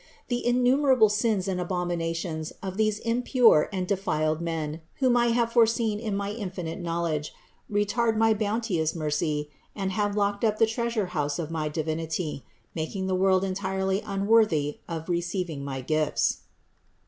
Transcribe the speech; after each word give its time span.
The 0.29 0.43
innumerable 0.43 1.09
sins 1.09 1.47
and 1.47 1.61
abominations 1.61 2.49
of 2.63 2.75
these 2.75 2.97
impure 2.97 3.69
and 3.71 3.85
defiled 3.85 4.41
men, 4.41 4.81
whom 4.95 5.15
I 5.15 5.27
have 5.27 5.53
foreseen 5.53 5.99
in 5.99 6.15
my 6.17 6.31
infinite 6.31 6.79
knowledge, 6.79 7.35
retard 7.71 8.17
my 8.17 8.33
bounteous 8.33 8.95
mercy 8.95 9.51
and 9.75 9.91
have 9.91 10.17
locked 10.17 10.43
up 10.43 10.57
the 10.57 10.65
treasurehouse 10.65 11.37
of 11.37 11.51
my 11.51 11.69
Divinity, 11.69 12.43
making 12.73 13.05
the 13.05 13.13
world 13.13 13.43
entirely 13.43 14.01
unworthy 14.03 14.79
of 14.89 15.07
receiving 15.07 15.63
my 15.63 15.83
gifts/' 15.83 16.37
49. 16.41 16.43